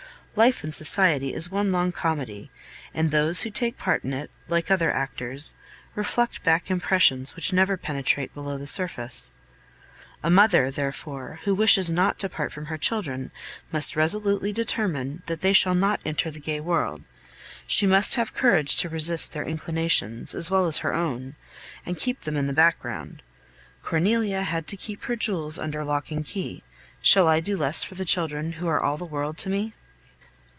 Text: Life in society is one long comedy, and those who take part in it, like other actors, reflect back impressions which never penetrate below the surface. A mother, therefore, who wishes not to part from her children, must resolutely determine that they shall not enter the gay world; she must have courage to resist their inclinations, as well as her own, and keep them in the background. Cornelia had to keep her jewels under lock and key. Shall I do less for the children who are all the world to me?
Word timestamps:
Life 0.33 0.63
in 0.63 0.71
society 0.71 1.33
is 1.33 1.51
one 1.51 1.73
long 1.73 1.91
comedy, 1.91 2.51
and 2.93 3.11
those 3.11 3.41
who 3.41 3.49
take 3.49 3.77
part 3.77 4.05
in 4.05 4.13
it, 4.13 4.31
like 4.47 4.71
other 4.71 4.89
actors, 4.89 5.55
reflect 5.93 6.41
back 6.41 6.71
impressions 6.71 7.35
which 7.35 7.51
never 7.51 7.75
penetrate 7.75 8.33
below 8.33 8.57
the 8.57 8.65
surface. 8.65 9.31
A 10.23 10.29
mother, 10.29 10.71
therefore, 10.71 11.41
who 11.43 11.53
wishes 11.53 11.89
not 11.89 12.17
to 12.19 12.29
part 12.29 12.53
from 12.53 12.67
her 12.67 12.77
children, 12.77 13.31
must 13.73 13.97
resolutely 13.97 14.53
determine 14.53 15.21
that 15.25 15.41
they 15.41 15.51
shall 15.51 15.75
not 15.75 15.99
enter 16.05 16.31
the 16.31 16.39
gay 16.39 16.61
world; 16.61 17.01
she 17.67 17.85
must 17.85 18.15
have 18.15 18.33
courage 18.33 18.77
to 18.77 18.87
resist 18.87 19.33
their 19.33 19.43
inclinations, 19.43 20.33
as 20.33 20.49
well 20.49 20.65
as 20.65 20.77
her 20.77 20.93
own, 20.93 21.35
and 21.85 21.97
keep 21.97 22.21
them 22.21 22.37
in 22.37 22.47
the 22.47 22.53
background. 22.53 23.21
Cornelia 23.83 24.43
had 24.43 24.65
to 24.67 24.77
keep 24.77 25.03
her 25.03 25.17
jewels 25.17 25.59
under 25.59 25.83
lock 25.83 26.09
and 26.09 26.23
key. 26.23 26.63
Shall 27.01 27.27
I 27.27 27.41
do 27.41 27.57
less 27.57 27.83
for 27.83 27.95
the 27.95 28.05
children 28.05 28.53
who 28.53 28.69
are 28.69 28.79
all 28.81 28.95
the 28.95 29.03
world 29.03 29.37
to 29.39 29.49
me? 29.49 29.73